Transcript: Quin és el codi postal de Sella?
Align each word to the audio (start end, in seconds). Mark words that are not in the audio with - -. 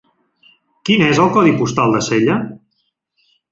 Quin 0.89 1.03
és 1.09 1.21
el 1.27 1.29
codi 1.37 1.53
postal 1.61 1.95
de 1.99 2.03
Sella? 2.09 2.41